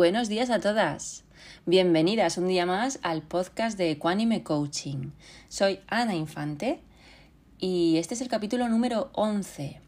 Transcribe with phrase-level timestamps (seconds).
[0.00, 1.24] Buenos días a todas.
[1.66, 5.10] Bienvenidas un día más al podcast de Equanime Coaching.
[5.50, 6.80] Soy Ana Infante
[7.58, 9.78] y este es el capítulo número 11.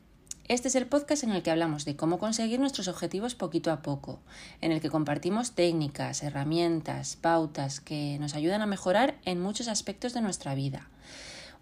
[0.48, 3.80] Este es el podcast en el que hablamos de cómo conseguir nuestros objetivos poquito a
[3.80, 4.20] poco,
[4.60, 10.12] en el que compartimos técnicas, herramientas, pautas que nos ayudan a mejorar en muchos aspectos
[10.12, 10.90] de nuestra vida.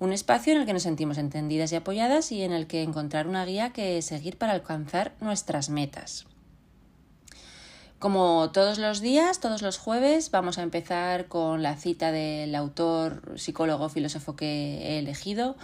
[0.01, 3.29] Un espacio en el que nos sentimos entendidas y apoyadas y en el que encontrar
[3.29, 6.27] una guía que seguir para alcanzar nuestras metas.
[8.01, 13.35] Como todos los días, todos los jueves, vamos a empezar con la cita del autor,
[13.37, 15.55] psicólogo, filósofo que he elegido.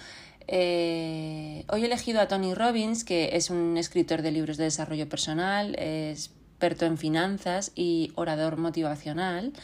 [0.46, 5.09] Eh, hoy he elegido a Tony Robbins, que es un escritor de libros de desarrollo
[5.09, 9.54] personal, experto en finanzas y orador motivacional.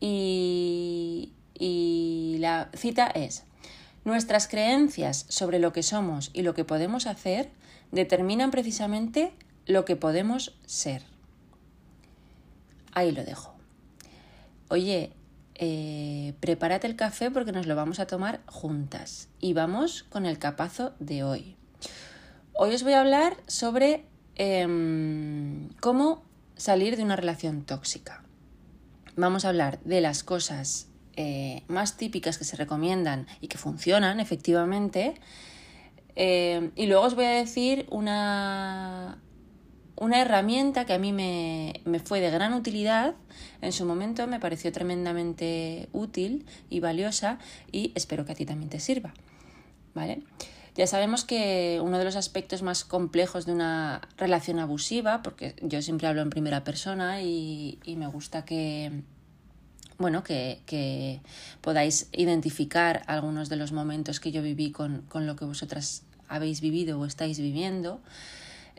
[0.00, 1.28] y
[2.40, 3.44] la cita es,
[4.04, 7.50] nuestras creencias sobre lo que somos y lo que podemos hacer
[7.92, 9.32] determinan precisamente
[9.66, 11.11] lo que podemos ser.
[12.92, 13.54] Ahí lo dejo.
[14.68, 15.12] Oye,
[15.54, 19.28] eh, prepárate el café porque nos lo vamos a tomar juntas.
[19.40, 21.56] Y vamos con el capazo de hoy.
[22.54, 26.22] Hoy os voy a hablar sobre em, cómo
[26.56, 28.22] salir de una relación tóxica.
[29.16, 34.20] Vamos a hablar de las cosas eh, más típicas que se recomiendan y que funcionan
[34.20, 35.14] efectivamente.
[36.16, 39.18] Eh, y luego os voy a decir una,
[39.96, 43.14] una herramienta que a mí me, fue de gran utilidad,
[43.60, 47.38] en su momento me pareció tremendamente útil y valiosa
[47.70, 49.12] y espero que a ti también te sirva.
[49.94, 50.22] ¿Vale?
[50.74, 55.82] Ya sabemos que uno de los aspectos más complejos de una relación abusiva, porque yo
[55.82, 59.02] siempre hablo en primera persona y, me gusta que,
[59.98, 61.20] bueno, que,
[61.60, 66.62] podáis identificar algunos de los momentos que yo viví con, con lo que vosotras habéis
[66.62, 68.00] vivido o estáis viviendo.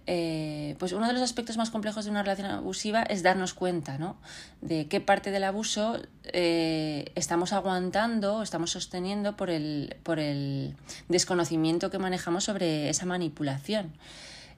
[0.05, 3.97] Eh, pues uno de los aspectos más complejos de una relación abusiva es darnos cuenta
[3.97, 4.17] ¿no?
[4.59, 10.75] de qué parte del abuso eh, estamos aguantando o estamos sosteniendo por el, por el
[11.07, 13.93] desconocimiento que manejamos sobre esa manipulación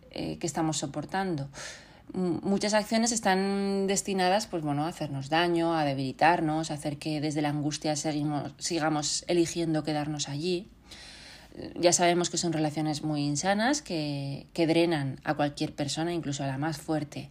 [0.09, 1.47] eh, que estamos soportando.
[2.13, 7.43] muchas acciones están destinadas pues, bueno, a hacernos daño, a debilitarnos, a hacer que desde
[7.43, 10.71] la angustia seguimos, sigamos eligiendo quedarnos allí
[11.75, 16.47] ya sabemos que son relaciones muy insanas que, que drenan a cualquier persona, incluso a
[16.47, 17.29] la más fuerte.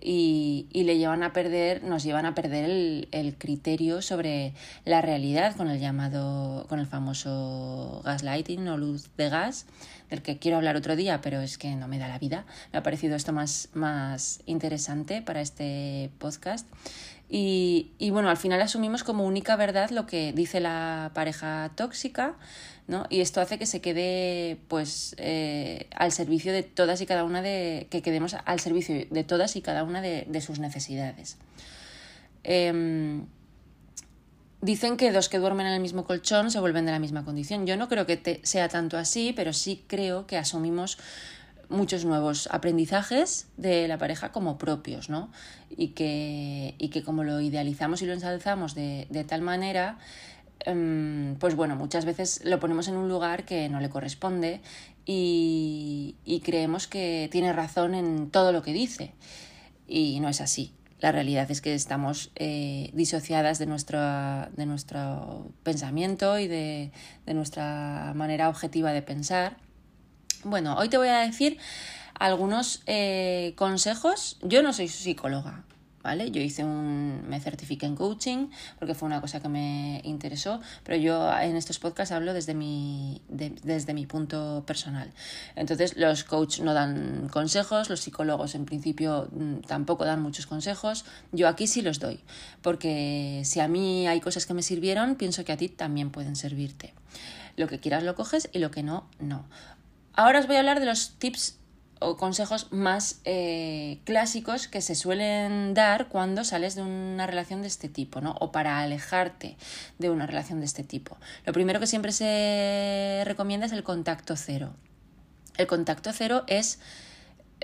[0.00, 4.52] Y, y, le llevan a perder, nos llevan a perder el, el, criterio sobre
[4.84, 9.66] la realidad con el llamado, con el famoso gaslighting o luz de gas,
[10.08, 12.46] del que quiero hablar otro día, pero es que no me da la vida.
[12.72, 16.68] Me ha parecido esto más, más interesante para este podcast.
[17.28, 22.36] Y, y bueno, al final asumimos como única verdad lo que dice la pareja tóxica,
[22.88, 23.04] ¿no?
[23.10, 27.42] Y esto hace que se quede pues eh, al servicio de todas y cada una
[27.42, 27.86] de.
[27.90, 31.36] que quedemos al servicio de todas y cada una de, de sus necesidades.
[32.44, 33.26] Em,
[34.62, 37.66] dicen que dos que duermen en el mismo colchón se vuelven de la misma condición.
[37.66, 40.98] Yo no creo que sea tanto así, pero sí creo que asumimos
[41.68, 45.30] muchos nuevos aprendizajes de la pareja como propios, ¿no?
[45.68, 49.98] Y que, y que como lo idealizamos y lo ensalzamos de, de tal manera,
[50.64, 54.60] pues bueno, muchas veces lo ponemos en un lugar que no le corresponde
[55.06, 59.14] y, creemos que tiene razón en todo lo que dice.
[59.86, 60.72] Y no es así.
[61.00, 66.92] La realidad es que estamos eh, disociadas de nuestro, de nuestro pensamiento y de,
[67.26, 69.56] nuestra manera objetiva de pensar.
[70.44, 71.58] Bueno, hoy te voy a decir
[72.18, 74.38] algunos eh, consejos.
[74.42, 75.64] Yo no soy psicóloga,
[76.16, 78.48] Yo hice un, me certifiqué en coaching
[78.78, 83.20] porque fue una cosa que me interesó, pero yo en estos podcasts hablo desde mi,
[83.28, 85.12] desde mi punto personal.
[85.54, 91.04] Entonces los coaches no dan consejos, los psicólogos en principio mm, tampoco dan muchos consejos,
[91.32, 92.20] yo aquí sí los doy,
[92.62, 96.36] porque si a mí hay cosas que me sirvieron, pienso que a ti también pueden
[96.36, 96.94] servirte.
[97.56, 99.44] Lo que quieras lo coges y lo que no, no.
[100.14, 101.58] Ahora os voy a hablar de los tips
[102.00, 107.68] o consejos más eh, clásicos que se suelen dar cuando sales de una relación de
[107.68, 108.36] este tipo, ¿no?
[108.40, 109.56] O para alejarte
[109.98, 111.16] de una relación de este tipo.
[111.44, 114.74] Lo primero que siempre se recomienda es el contacto cero.
[115.56, 116.78] El contacto cero es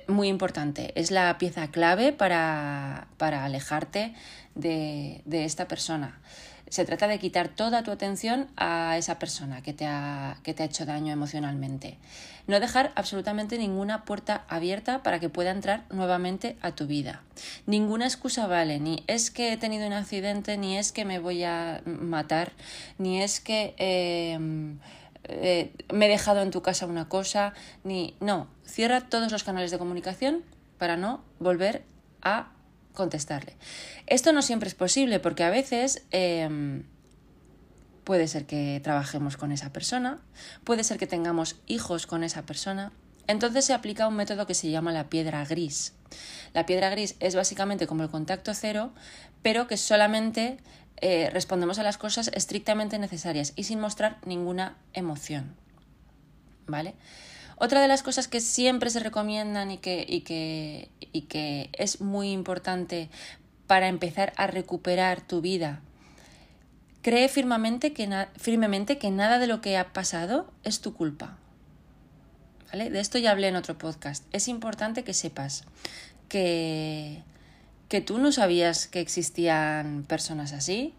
[0.08, 4.14] muy importante, es la pieza clave para, para alejarte
[4.54, 6.20] de, de esta persona.
[6.68, 10.62] Se trata de quitar toda tu atención a esa persona que te ha, que te
[10.62, 11.98] ha hecho daño emocionalmente.
[12.46, 17.22] No dejar absolutamente ninguna puerta abierta para que pueda entrar nuevamente a tu vida.
[17.66, 21.44] Ninguna excusa vale, ni es que he tenido un accidente, ni es que me voy
[21.44, 22.52] a matar,
[22.98, 24.78] ni es que em,
[25.24, 28.14] eh, me he dejado en tu casa una cosa, ni...
[28.20, 30.42] No, cierra todos los canales de comunicación
[30.78, 31.84] para no volver
[32.22, 32.53] a
[32.94, 33.56] contestarle.
[34.06, 36.84] Esto no siempre es posible porque a veces em,
[38.04, 40.20] puede ser que trabajemos con esa persona,
[40.64, 42.92] puede ser que tengamos hijos con esa persona.
[43.26, 45.94] Entonces se aplica un método que se llama la piedra gris.
[46.52, 48.92] La piedra gris es básicamente como el contacto cero,
[49.42, 50.58] pero que solamente
[50.98, 55.56] eh, respondemos a las cosas estrictamente necesarias y sin mostrar ninguna emoción.
[56.66, 56.94] ¿Vale?
[57.56, 62.00] Otra de las cosas que siempre se recomiendan y que, y que, y que es
[62.00, 63.08] muy importante
[63.66, 65.80] para empezar a recuperar tu vida,
[67.02, 71.36] cree firmemente que, firmemente que nada de lo que ha pasado es tu culpa.
[72.72, 72.90] ¿Vale?
[72.90, 74.24] De esto ya hablé en otro podcast.
[74.32, 75.64] Es importante que sepas
[76.28, 77.22] que,
[77.88, 80.94] que tú no sabías que existían personas así,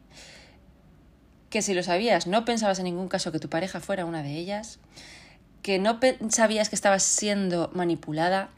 [1.50, 4.38] que si lo sabías no pensabas en ningún caso que tu pareja fuera una de
[4.38, 4.80] ellas,
[5.65, 8.50] que no sabías que estabas siendo manipulada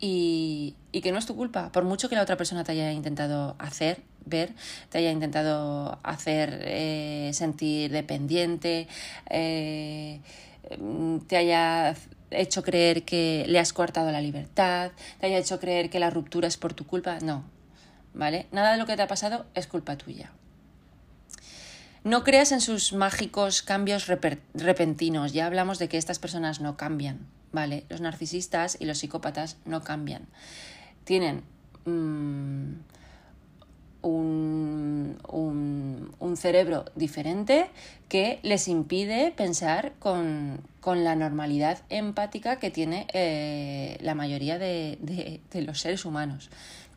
[0.00, 3.54] y, que no es tu culpa, por mucho que la otra persona te haya intentado
[3.60, 4.52] hacer ver,
[4.88, 8.88] te haya intentado hacer eh, sentir dependiente,
[9.28, 10.20] eh,
[11.28, 11.94] te haya
[12.32, 14.90] hecho creer que le has coartado la libertad,
[15.20, 17.44] te haya hecho creer que la ruptura es por tu culpa, no,
[18.14, 18.48] ¿vale?
[18.50, 20.32] Nada de lo que te ha pasado es culpa tuya.
[22.02, 24.06] No creas en sus mágicos cambios
[24.54, 25.32] repentinos.
[25.32, 27.84] Ya hablamos de que estas personas no cambian, ¿vale?
[27.90, 30.26] Los narcisistas y los psicópatas no cambian.
[31.04, 31.42] Tienen
[31.84, 32.72] mm,
[34.02, 35.16] un,
[36.36, 37.70] cerebro diferente
[38.08, 45.80] que les impide pensar con, la normalidad empática que tiene eh, la mayoría de los
[45.80, 46.48] seres humanos.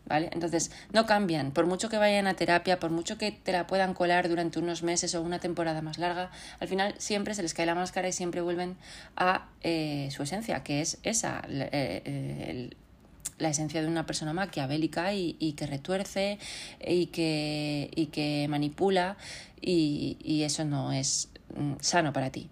[0.05, 0.29] ¿Vale?
[0.33, 3.93] Entonces, no cambian, por mucho que vayan a terapia, por mucho que te la puedan
[3.93, 7.65] colar durante unos meses o una temporada más larga, al final siempre se les cae
[7.65, 8.75] la máscara y siempre vuelven
[9.15, 12.69] a eh, su esencia, que es esa, eh,
[13.37, 16.39] la esencia de una persona maquiavélica y, y que retuerce
[16.85, 19.17] y que, y que manipula
[19.61, 22.49] y, y eso no es mm, sano para ti.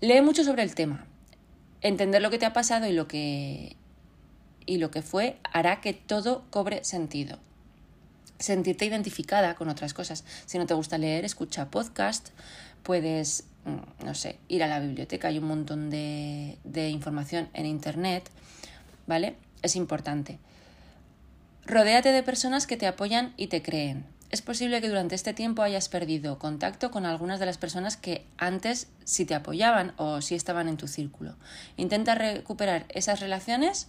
[0.00, 1.04] Lee mucho sobre el tema,
[1.82, 3.76] entender lo que te ha pasado y lo que,
[4.70, 7.40] y lo que fue hará que todo cobre sentido.
[8.38, 10.24] Sentirte identificada con otras cosas.
[10.46, 12.28] Si no te gusta leer, escucha podcast,
[12.84, 16.56] puedes, mm, no sé, ir a la biblioteca, hay un montón de,
[16.88, 18.30] información en Internet,
[19.08, 19.34] ¿vale?
[19.62, 20.38] Es importante.
[21.66, 24.06] Rodéate de personas que te apoyan y te creen.
[24.30, 28.24] Es posible que durante este tiempo hayas perdido contacto con algunas de las personas que
[28.38, 31.34] antes sí te apoyaban o sí estaban en tu círculo.
[31.76, 33.88] Intenta recuperar esas relaciones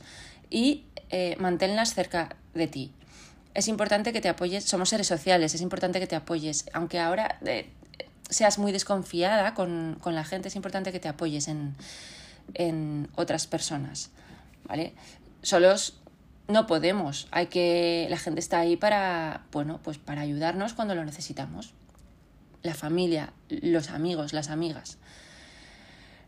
[0.51, 2.91] y eh, manténlas cerca de ti.
[3.55, 7.39] Es importante que te apoyes, somos seres sociales, es importante que te apoyes, aunque ahora
[7.45, 7.69] eh,
[8.29, 11.75] seas muy desconfiada con, la gente, es importante que te apoyes en,
[12.53, 14.11] en otras personas,
[14.65, 14.93] ¿vale?
[15.41, 16.01] Solos
[16.47, 21.03] no podemos, hay que, la gente está ahí para, bueno, pues para ayudarnos cuando lo
[21.03, 21.73] necesitamos.
[22.61, 24.97] La familia, los amigos, las amigas.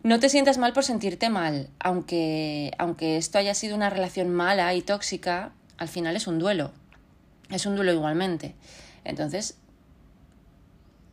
[0.04, 4.74] No te sientas mal por sentirte mal, aunque, aunque esto haya sido una relación mala
[4.74, 6.74] y tóxica, al final es un duelo.
[7.50, 8.54] Es un duelo igualmente.
[9.06, 9.56] Entonces,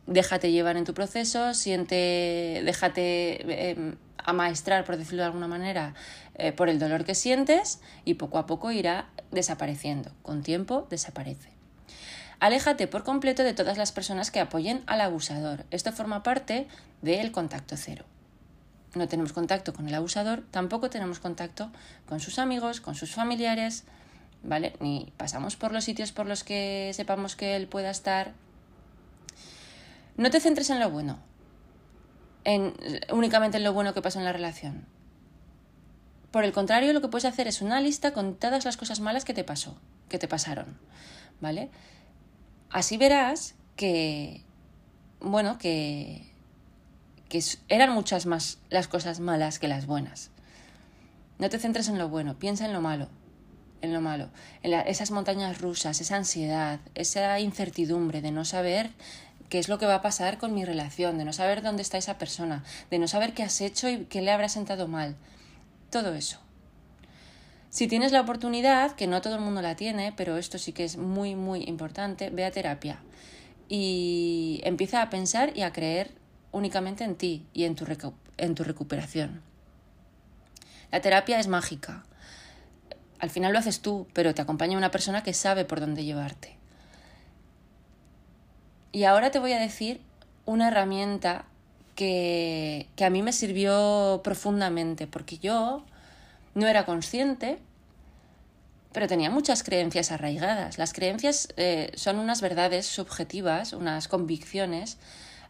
[0.07, 5.93] déjate llevar en tu proceso, siente, déjate em, amaestrar, por decirlo de alguna manera,
[6.35, 10.11] eh, por el dolor que sientes y poco a poco irá desapareciendo.
[10.21, 11.47] Con tiempo desaparece.
[12.41, 15.63] Aléjate por completo de todas las personas que apoyen al abusador.
[15.71, 16.67] Esto forma parte
[17.01, 18.03] del contacto cero
[18.93, 21.71] no tenemos contacto con el abusador, tampoco tenemos contacto
[22.07, 23.85] con sus amigos, con sus familiares,
[24.43, 24.73] ¿vale?
[24.79, 28.33] Ni pasamos por los sitios por los que sepamos que él pueda estar.
[30.17, 31.19] No te centres en lo bueno,
[32.43, 32.73] en,
[33.11, 34.85] únicamente en lo bueno que pasa en la relación.
[36.31, 39.25] Por el contrario, lo que puedes hacer es una lista con todas las cosas malas
[39.25, 39.77] que te pasó,
[40.09, 40.77] que te pasaron,
[41.39, 41.69] ¿vale?
[42.69, 44.43] Así verás que,
[45.19, 46.30] bueno, que
[47.31, 50.31] que eran muchas más las cosas malas que las buenas.
[51.39, 53.07] No te centres en lo bueno, piensa en lo malo,
[53.81, 54.29] en lo malo,
[54.63, 58.89] en esas montañas rusas, esa ansiedad, esa incertidumbre de no saber
[59.47, 61.97] qué es lo que va a pasar con mi relación, de no saber dónde está
[61.97, 65.15] esa persona, de no saber qué has hecho y qué le habrá sentado mal.
[65.89, 66.37] Todo eso.
[67.69, 70.83] Si tienes la oportunidad, que no todo el mundo la tiene, pero esto sí que
[70.83, 72.99] es muy, muy importante, ve a terapia
[73.69, 76.20] y empieza a pensar y a creer
[76.51, 77.85] únicamente en ti y en tu,
[78.37, 79.41] en tu recuperación.
[80.91, 82.03] La terapia es mágica.
[83.19, 86.57] Al final lo haces tú, pero te acompaña una persona que sabe por dónde llevarte.
[88.91, 90.01] Y ahora te voy a decir
[90.45, 91.45] una herramienta
[91.95, 95.85] que, que, a mí me sirvió profundamente, porque yo
[96.55, 97.59] no era consciente
[98.91, 100.77] pero tenía muchas creencias arraigadas.
[100.77, 104.97] Las creencias eh, son unas verdades subjetivas, unas convicciones,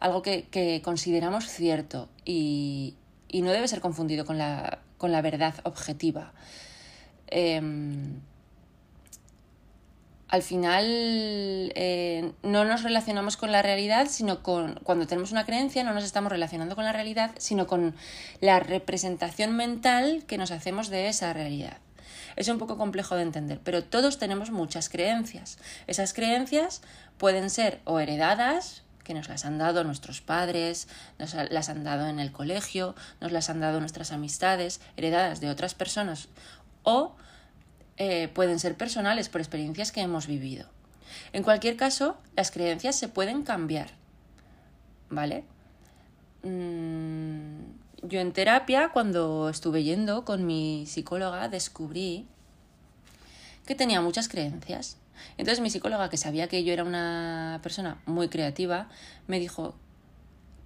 [0.01, 2.95] algo que, consideramos cierto y,
[3.33, 6.33] no debe ser confundido con la, verdad objetiva.
[7.27, 8.19] Em,
[10.27, 10.85] al final
[11.75, 16.03] eh, no nos relacionamos con la realidad, sino con cuando tenemos una creencia no nos
[16.03, 17.95] estamos relacionando con la realidad, sino con
[18.39, 21.77] la representación mental que nos hacemos de esa realidad.
[22.37, 25.57] Es un poco complejo de entender, pero todos tenemos muchas creencias.
[25.87, 26.81] Esas creencias
[27.17, 30.87] pueden ser o heredadas, que nos las han dado nuestros padres,
[31.19, 35.49] nos las han dado en el colegio, nos las han dado nuestras amistades, heredadas de
[35.49, 36.27] otras personas,
[36.83, 37.15] o
[37.97, 40.67] eh, pueden ser personales por experiencias que hemos vivido.
[41.33, 43.91] En cualquier caso, las creencias se pueden cambiar.
[45.09, 45.43] ¿Vale?
[46.43, 47.61] Mm,
[48.03, 52.25] yo en terapia, cuando estuve yendo con mi psicóloga, descubrí
[53.65, 54.97] que tenía muchas creencias.
[55.37, 58.89] Entonces mi psicóloga, que sabía que yo era una persona muy creativa,
[59.27, 59.75] me dijo,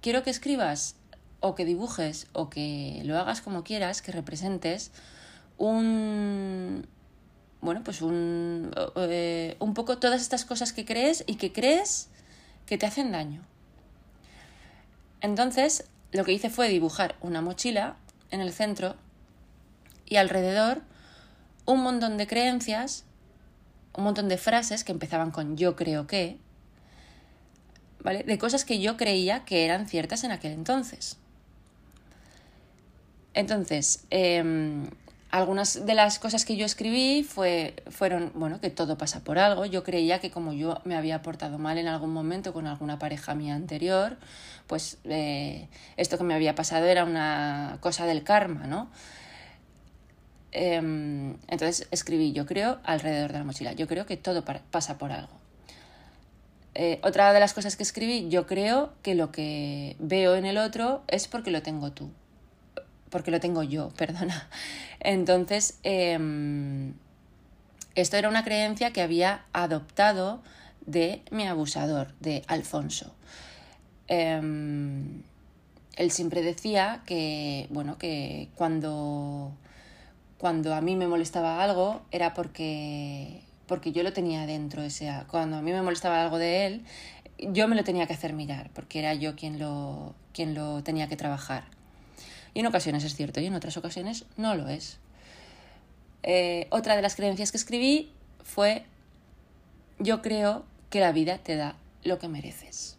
[0.00, 0.96] quiero que escribas
[1.40, 4.90] o que dibujes o que lo hagas como quieras, que representes
[5.58, 6.86] un...
[7.60, 12.08] Bueno, pues un, eh, un poco todas estas cosas que crees y que crees
[12.66, 13.42] que te hacen daño.
[15.20, 17.96] Entonces, lo que hice fue dibujar una mochila
[18.30, 18.96] en el centro
[20.04, 20.82] y alrededor
[21.64, 23.04] un montón de creencias,
[23.96, 26.38] un montón de frases que empezaban con yo creo que,
[28.02, 28.22] ¿vale?
[28.22, 31.18] De cosas que yo creía que eran ciertas en aquel entonces.
[33.34, 34.86] Entonces, em,
[35.30, 39.66] algunas de las cosas que yo escribí fue, fueron, bueno, que todo pasa por algo.
[39.66, 43.34] Yo creía que como yo me había portado mal en algún momento con alguna pareja
[43.34, 44.16] mía anterior,
[44.66, 48.88] pues eh, esto que me había pasado era una cosa del karma, ¿no?
[50.52, 53.72] Em, entonces escribí, yo creo, alrededor de la mochila.
[53.72, 55.32] Yo creo que todo pasa por algo.
[56.74, 60.58] Eh, otra de las cosas que escribí, yo creo que lo que veo en el
[60.58, 62.10] otro es porque lo tengo tú
[63.10, 64.48] porque lo tengo yo, perdona.
[65.00, 66.94] Entonces, em,
[67.94, 70.42] esto era una creencia que había adoptado
[70.84, 73.14] de mi abusador, de Alfonso.
[74.08, 75.22] Em,
[75.96, 79.52] él siempre decía que, bueno, que cuando,
[80.38, 84.82] cuando a mí me molestaba algo era porque, porque yo lo tenía dentro.
[84.82, 86.84] O cuando a mí me molestaba algo de él,
[87.38, 91.08] yo me lo tenía que hacer mirar, porque era yo quien lo, quien lo tenía
[91.08, 91.64] que trabajar.
[92.54, 94.98] Y en ocasiones es cierto y en otras ocasiones no lo es.
[96.22, 98.10] Eh, otra de las creencias que escribí
[98.42, 98.84] fue,
[99.98, 102.96] yo creo que la vida te da lo que mereces.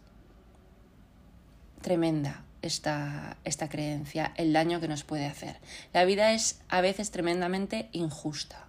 [1.82, 5.56] Tremenda esta, creencia, el daño que nos puede hacer.
[5.92, 8.66] La vida es a veces tremendamente injusta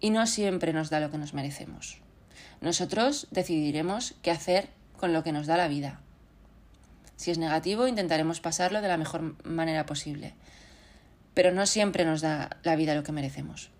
[0.00, 1.98] y no siempre nos da lo que nos merecemos.
[2.60, 6.00] Nosotros decidiremos qué hacer con lo que nos da la vida.
[7.16, 10.34] Si es negativo, intentaremos pasarlo de la mejor manera posible.
[11.34, 13.70] Pero no siempre nos da la vida lo que merecemos.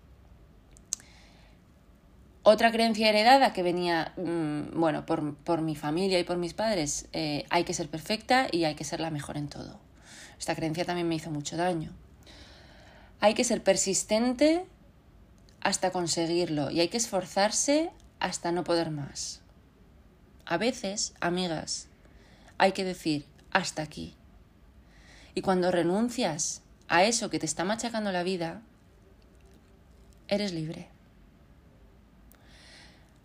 [2.45, 7.45] Otra creencia heredada que venía, mm, bueno, por, mi familia y por mis padres, eh,
[7.49, 9.79] hay que ser perfecta y hay que ser la mejor en todo.
[10.37, 11.91] Esta creencia también me hizo mucho daño.
[13.21, 14.65] Hay que ser persistente
[15.61, 19.39] hasta conseguirlo y hay que esforzarse hasta no poder más.
[20.45, 21.87] A veces, amigas,
[22.57, 24.15] hay que decir, hasta aquí.
[25.33, 28.61] Y cuando renuncias a eso que te está machacando la vida,
[30.27, 30.92] eres libre.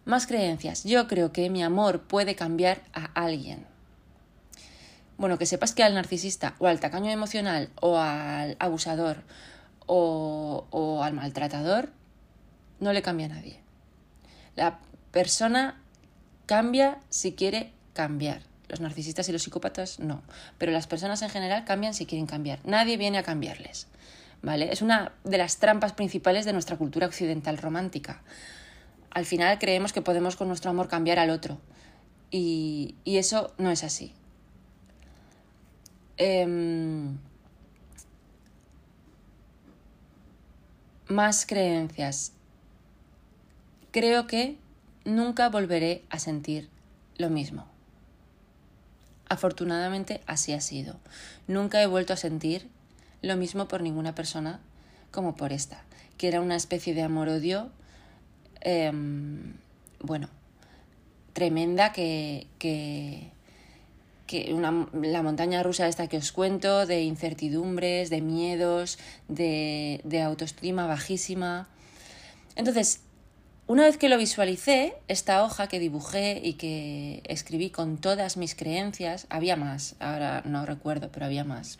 [0.08, 0.84] Más creencias.
[0.84, 3.66] Yo creo que mi amor puede cambiar a alguien.
[5.18, 9.18] Bueno, que sepas que al narcisista o al tacaño emocional o al abusador
[9.84, 11.90] o, o al maltratador
[12.80, 13.60] no le cambia a nadie.
[14.56, 14.78] La
[15.10, 15.78] persona
[16.46, 18.40] cambia si quiere cambiar.
[18.68, 20.22] Los narcisistas y los psicópatas no.
[20.56, 22.60] Pero las personas en general cambian si quieren cambiar.
[22.64, 23.88] Nadie viene a cambiarles.
[24.40, 24.72] ¿Vale?
[24.72, 28.22] Es una de las trampas principales de nuestra cultura occidental romántica.
[29.10, 31.58] Al final creemos que podemos con nuestro amor cambiar al otro.
[32.30, 34.12] Y, eso no es así.
[36.16, 37.18] Em,
[41.08, 42.32] más creencias.
[43.90, 44.58] Creo que
[45.04, 46.68] nunca volveré a sentir
[47.16, 47.66] lo mismo.
[49.28, 50.96] Afortunadamente así ha sido.
[51.46, 52.68] Nunca he vuelto a sentir
[53.22, 54.60] lo mismo por ninguna persona
[55.10, 55.82] como por esta,
[56.16, 57.70] que era una especie de amor-odio,
[58.60, 59.54] em,
[60.00, 60.28] bueno,
[61.32, 63.30] tremenda que, que,
[64.26, 64.54] que
[64.92, 68.98] la montaña rusa esta que os cuento, de incertidumbres, de miedos,
[69.28, 71.68] de, de autoestima bajísima.
[72.56, 73.00] Entonces,
[73.68, 78.54] Una vez que lo visualicé, esta hoja que dibujé y que escribí con todas mis
[78.54, 81.78] creencias, había más, ahora no recuerdo, pero había más.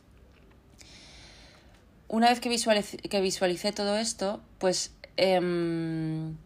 [2.07, 6.37] Una vez que visualicé, que visualicé todo esto, pues em,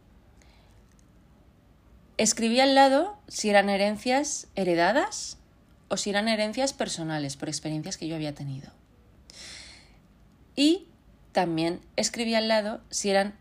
[2.18, 5.38] escribí al lado si eran herencias heredadas
[5.88, 8.70] o si eran herencias personales por experiencias que yo había tenido.
[10.54, 10.86] Y
[11.32, 13.34] también escribí al lado si eran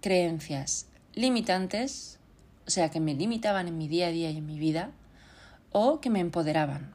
[0.00, 2.18] creencias limitantes,
[2.66, 4.92] o sea, que me limitaban en mi día a día y en mi vida,
[5.72, 6.94] o que me empoderaban.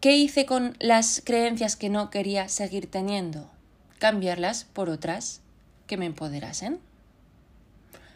[0.00, 3.50] ¿Qué hice con las creencias que no quería seguir teniendo?
[3.98, 5.41] Cambiarlas por otras
[5.92, 6.80] que me empoderasen.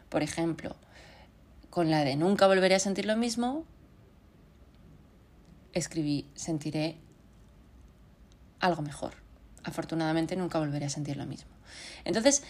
[0.09, 0.77] Por ejemplo,
[1.69, 3.67] con la de nunca volveré a sentir lo mismo,
[5.75, 6.97] escribí sentiré
[8.61, 9.13] algo mejor.
[9.63, 11.51] Afortunadamente nunca volveré a sentir lo mismo.
[12.07, 12.45] Entonces,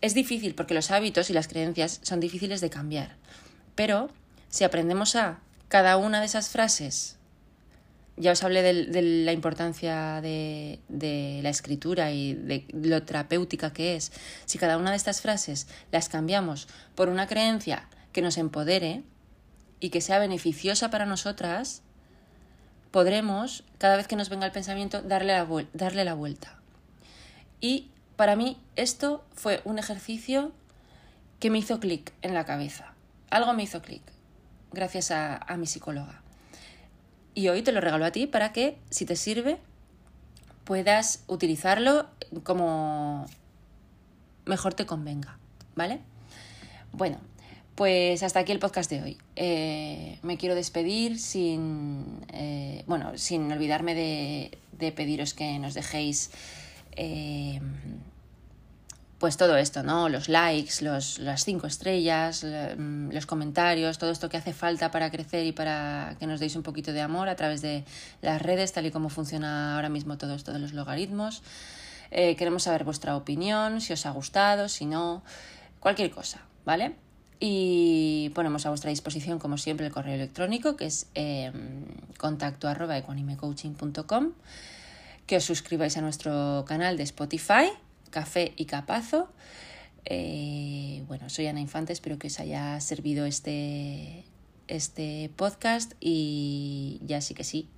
[0.00, 3.16] es difícil porque los hábitos y las creencias son difíciles de cambiar.
[3.74, 4.08] Pero
[4.50, 7.16] si aprendemos a cada una de esas frases
[8.16, 14.12] ya os hablé de, la importancia de, la escritura y de lo terapéutica que es.
[14.46, 19.02] Si cada una de estas frases las cambiamos por una creencia que nos empodere
[19.80, 21.82] y que sea beneficiosa para nosotras,
[22.92, 26.60] podremos, cada vez que nos venga el pensamiento, darle la, darle la vuelta.
[27.60, 30.52] Y para mí esto fue un ejercicio
[31.40, 32.94] que me hizo clic en la cabeza.
[33.30, 34.02] Algo me hizo clic,
[34.72, 36.23] gracias a mi psicóloga.
[37.34, 39.58] Y hoy te lo regalo a ti para que, si te sirve,
[40.64, 42.06] puedas utilizarlo
[42.42, 43.26] como
[44.46, 45.38] mejor te convenga,
[45.74, 46.00] ¿vale?
[46.92, 47.18] Bueno,
[47.74, 49.18] pues hasta aquí el podcast de hoy.
[49.36, 54.58] Eh, me quiero despedir sin, eh, bueno, sin olvidarme de,
[54.92, 56.30] pediros que nos dejéis
[56.92, 57.60] eh,
[59.24, 60.10] pues todo esto, ¿no?
[60.10, 65.10] Los likes, los, las cinco estrellas, mm, los comentarios, todo esto que hace falta para
[65.10, 67.86] crecer y para que nos deis un poquito de amor a través de
[68.20, 71.42] las redes, tal y como funciona ahora mismo todo esto de los logaritmos.
[72.10, 75.22] Eh, queremos saber vuestra opinión, si os ha gustado, si no,
[75.80, 76.94] cualquier cosa, ¿vale?
[77.40, 81.50] Y ponemos a vuestra disposición, como siempre, el correo electrónico, que es eh,
[85.26, 87.70] que os suscribáis a nuestro canal de Spotify
[88.14, 89.28] Café y Capazo.
[90.04, 94.24] Eh, bueno, soy Ana Infante, espero que os haya servido este,
[94.68, 97.68] este podcast y ya sí que sí,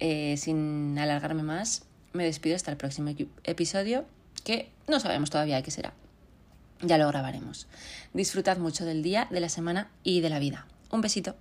[0.00, 3.10] eh, sin alargarme más, me despido hasta el próximo
[3.44, 4.06] episodio,
[4.42, 5.92] que no sabemos todavía qué será.
[6.82, 7.68] Ya lo grabaremos.
[8.12, 10.66] Disfrutad mucho del día, de la semana y de la vida.
[10.90, 11.36] Un besito.